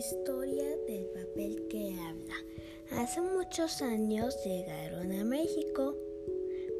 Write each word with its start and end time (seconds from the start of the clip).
historia 0.00 0.64
del 0.86 1.04
papel 1.08 1.68
que 1.68 1.92
habla. 1.92 3.02
Hace 3.02 3.20
muchos 3.20 3.82
años 3.82 4.34
llegaron 4.46 5.12
a 5.12 5.24
México 5.24 5.94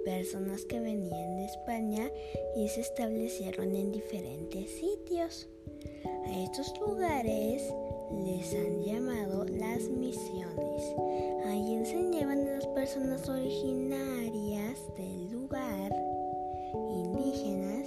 personas 0.07 0.65
que 0.65 0.81
venían 0.81 1.37
de 1.37 1.45
España 1.45 2.11
y 2.57 2.67
se 2.69 2.81
establecieron 2.81 3.77
en 3.77 3.93
diferentes 3.93 4.71
sitios. 4.71 5.49
A 6.25 6.43
estos 6.45 6.73
lugares 6.81 7.63
les 8.25 8.55
han 8.55 8.83
llamado 8.85 9.45
las 9.45 9.83
misiones. 9.91 10.83
Ahí 11.45 11.75
enseñaban 11.75 12.49
a 12.49 12.53
las 12.53 12.67
personas 12.69 13.29
originarias 13.29 14.79
del 14.97 15.31
lugar, 15.31 15.93
indígenas, 16.89 17.87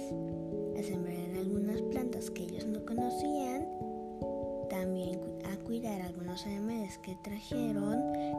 a 0.78 0.82
sembrar 0.84 1.38
algunas 1.40 1.82
plantas 1.82 2.30
que 2.30 2.44
ellos 2.44 2.66
no 2.66 2.86
conocían 2.86 3.43
también 4.84 5.18
a 5.50 5.56
cuidar 5.64 6.02
algunos 6.02 6.44
animales 6.44 6.98
que 6.98 7.14
trajeron 7.22 7.94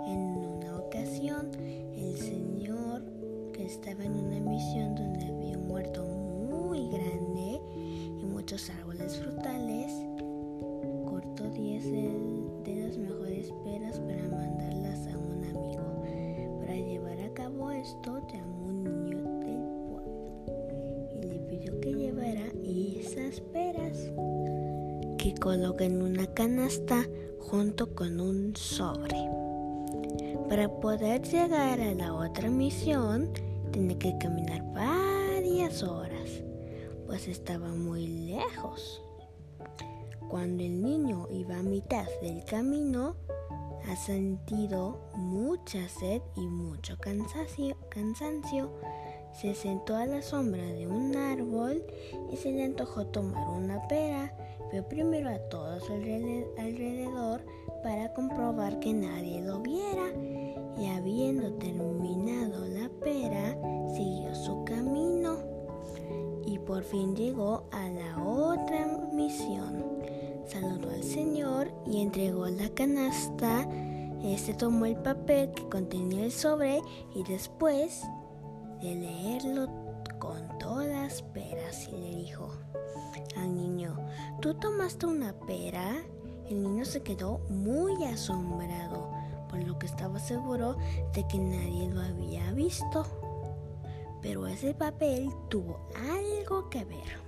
en 0.05 0.37
una 0.37 0.77
ocasión. 0.77 1.49
El 1.57 2.15
señor 2.17 3.01
que 3.51 3.65
estaba 3.65 4.03
en 4.03 4.11
una 4.11 4.39
misión 4.41 4.93
donde 4.93 5.25
había 5.25 5.57
un 5.57 5.71
huerto 5.71 6.05
muy 6.05 6.87
grande 6.89 7.59
y 8.21 8.23
muchos 8.25 8.69
árboles 8.69 9.17
frutales, 9.17 9.91
cortó 11.09 11.49
10 11.49 11.83
de, 12.63 12.75
las 12.85 12.95
mejores 12.95 13.51
peras 13.63 13.99
para 14.01 14.27
mandarlas 14.29 15.07
a 15.07 15.17
un 15.17 15.45
amigo. 15.45 16.03
Para 16.59 16.75
llevar 16.75 17.19
a 17.21 17.33
cabo 17.33 17.71
esto, 17.71 18.21
llamó 18.31 18.67
un 18.67 18.83
niño 18.83 19.17
del 19.39 19.65
pueblo 19.89 21.09
y 21.11 21.25
le 21.25 21.39
pidió 21.49 21.79
que 21.81 21.91
llevara 21.91 22.45
esas 22.63 23.41
peras 23.41 23.84
que 25.25 25.33
coloca 25.33 25.83
en 25.83 26.03
una 26.03 26.27
canasta 26.27 27.03
junto 27.39 27.95
con 27.95 28.19
un 28.19 28.55
sobre. 28.55 29.17
Para 30.47 30.69
poder 30.69 31.23
llegar 31.23 31.81
a 31.81 31.95
la 31.95 32.13
otra 32.13 32.47
misión, 32.51 33.31
tiene 33.71 33.97
que 33.97 34.15
caminar 34.19 34.63
varias 34.71 35.81
horas, 35.81 36.43
pues 37.07 37.27
estaba 37.27 37.69
muy 37.69 38.05
lejos. 38.05 39.01
Cuando 40.29 40.63
el 40.63 40.83
niño 40.83 41.27
iba 41.31 41.57
a 41.57 41.63
mitad 41.63 42.05
del 42.21 42.45
camino, 42.45 43.15
ha 43.89 43.95
sentido 43.95 45.09
mucha 45.15 45.89
sed 45.89 46.21
y 46.35 46.45
mucho 46.45 46.99
cansancio, 46.99 47.75
cansancio. 47.89 48.71
Se 49.33 49.55
sentó 49.55 49.95
a 49.95 50.05
la 50.05 50.21
sombra 50.21 50.63
de 50.63 50.85
un 50.85 51.15
árbol 51.15 51.83
y 52.31 52.37
se 52.37 52.51
le 52.51 52.63
antojó 52.63 53.07
tomar 53.07 53.47
una 53.47 53.87
pera 53.87 54.31
Vio 54.71 54.83
primero 54.87 55.29
a 55.29 55.39
todos 55.49 55.89
alrededor 55.89 57.45
para 57.83 58.13
comprobar 58.13 58.79
que 58.79 58.93
nadie 58.93 59.41
lo 59.41 59.59
viera 59.59 60.11
y 60.77 60.87
habiendo 60.87 61.53
terminado 61.53 62.65
la 62.67 62.89
pera, 63.01 63.57
siguió 63.93 64.33
su 64.35 64.63
camino 64.65 65.37
y 66.45 66.59
por 66.59 66.83
fin 66.83 67.15
llegó 67.15 67.63
a 67.71 67.87
la 67.89 68.23
otra 68.23 68.87
misión. 69.13 69.83
Saludó 70.45 70.89
al 70.89 71.03
Señor 71.03 71.71
y 71.85 72.01
entregó 72.01 72.47
la 72.47 72.69
canasta. 72.69 73.67
Este 74.23 74.53
tomó 74.53 74.85
el 74.85 74.97
papel 74.97 75.51
que 75.51 75.67
contenía 75.69 76.25
el 76.25 76.31
sobre 76.31 76.81
y 77.13 77.23
después 77.23 78.03
de 78.81 78.95
leerlo 78.95 79.67
contó 80.25 80.81
las 80.81 81.21
peras 81.21 81.87
y 81.87 81.91
le 81.91 82.15
dijo, 82.15 82.49
al 83.37 83.55
niño, 83.55 83.95
¿tú 84.41 84.53
tomaste 84.55 85.05
una 85.05 85.33
pera? 85.33 85.95
El 86.49 86.63
niño 86.63 86.85
se 86.85 87.01
quedó 87.03 87.39
muy 87.49 88.03
asombrado, 88.05 89.11
por 89.49 89.59
lo 89.63 89.77
que 89.77 89.85
estaba 89.85 90.19
seguro 90.19 90.77
de 91.13 91.27
que 91.27 91.37
nadie 91.37 91.89
lo 91.89 92.01
había 92.01 92.51
visto. 92.53 93.05
Pero 94.21 94.47
ese 94.47 94.73
papel 94.73 95.29
tuvo 95.49 95.87
algo 95.95 96.69
que 96.69 96.85
ver. 96.85 97.25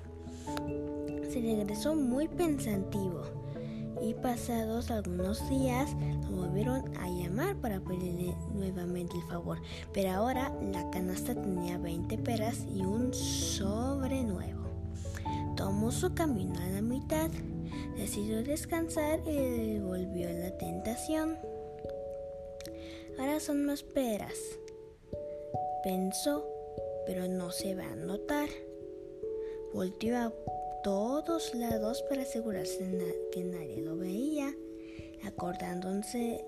Se 1.29 1.39
regresó 1.39 1.95
muy 1.95 2.27
pensativo 2.27 3.23
y 4.01 4.13
pasados 4.13 4.91
algunos 4.91 5.47
días 5.49 5.95
lo 6.29 6.37
volvieron 6.37 6.95
a 6.97 7.09
llamar 7.09 7.55
para 7.57 7.79
pedirle 7.79 8.35
nuevamente 8.53 9.15
el 9.15 9.23
favor. 9.23 9.59
Pero 9.93 10.11
ahora 10.11 10.53
la 10.73 10.89
canasta 10.89 11.33
tenía 11.33 11.77
20 11.77 12.17
peras 12.19 12.65
y 12.73 12.81
un 12.81 13.13
sobre 13.13 14.23
nuevo 14.23 14.57
tomó 15.57 15.91
su 15.91 16.13
camino 16.13 16.53
a 16.59 16.69
la 16.69 16.81
mitad, 16.81 17.29
decidió 17.97 18.43
descansar 18.43 19.19
y 19.27 19.79
volvió 19.79 20.29
a 20.29 20.33
la 20.33 20.57
tentación. 20.57 21.37
Ahora 23.17 23.39
son 23.39 23.65
más 23.65 23.81
peras, 23.81 24.37
pensó, 25.83 26.47
pero 27.07 27.27
no 27.27 27.51
se 27.51 27.75
va 27.75 27.85
a 27.85 27.95
notar. 27.95 28.47
Volteó 29.73 30.17
a 30.17 30.33
todos 30.83 31.53
lados 31.55 32.03
para 32.09 32.21
asegurarse 32.21 32.85
que 33.31 33.43
nadie 33.43 33.81
lo 33.81 33.97
veía. 33.97 34.53
Acordándose 35.23 36.45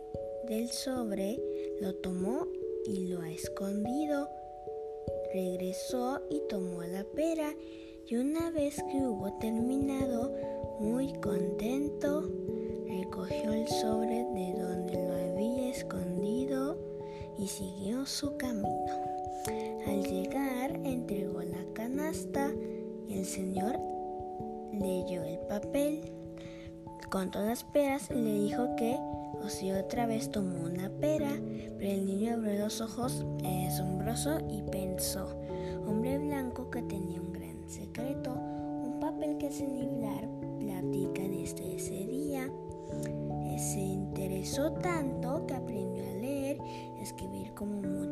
del 0.47 0.69
sobre, 0.69 1.39
lo 1.81 1.95
tomó 1.95 2.47
y 2.85 3.07
lo 3.07 3.21
ha 3.21 3.29
escondido. 3.29 4.29
Regresó 5.33 6.21
y 6.29 6.41
tomó 6.49 6.83
la 6.83 7.03
pera 7.15 7.53
y 8.07 8.15
una 8.15 8.49
vez 8.51 8.75
que 8.91 8.97
hubo 8.97 9.37
terminado, 9.39 10.35
muy 10.79 11.13
contento, 11.19 12.29
recogió 12.87 13.53
el 13.53 13.67
sobre 13.67 14.25
de 14.25 14.55
donde 14.59 14.93
lo 14.93 15.13
había 15.13 15.69
escondido 15.69 16.77
y 17.37 17.47
siguió 17.47 18.05
su 18.05 18.35
camino. 18.37 19.09
Al 19.85 20.03
llegar, 20.03 20.79
entregó 20.83 21.41
la 21.43 21.63
canasta 21.73 22.51
y 23.07 23.19
el 23.19 23.25
señor 23.25 23.79
leyó 24.73 25.23
el 25.23 25.39
papel. 25.47 26.11
Contó 27.09 27.41
las 27.41 27.63
peras 27.63 28.09
y 28.11 28.15
le 28.15 28.33
dijo 28.41 28.75
que, 28.75 28.97
o 29.43 29.49
si 29.49 29.71
otra 29.71 30.05
vez 30.05 30.31
tomó 30.31 30.65
una 30.65 30.89
pera, 30.89 31.31
pero 31.77 31.91
el 31.91 32.05
niño 32.05 32.33
abrió 32.33 32.59
los 32.59 32.81
ojos 32.81 33.25
asombroso 33.67 34.37
y 34.49 34.61
pensó, 34.63 35.27
hombre 35.87 36.19
blanco 36.19 36.69
que 36.69 36.83
tenía 36.83 37.19
un 37.19 37.29
secreto, 37.69 38.33
un 38.33 38.99
papel 38.99 39.37
que 39.37 39.51
Seniblar 39.51 40.27
platica 40.59 41.21
desde 41.21 41.75
ese 41.75 42.05
día. 42.07 42.51
Se 43.57 43.79
interesó 43.79 44.71
tanto 44.71 45.45
que 45.45 45.53
aprendió 45.53 46.01
a 46.01 46.13
leer, 46.13 46.57
escribir 47.01 47.53
como 47.53 47.81
muchas 47.81 48.08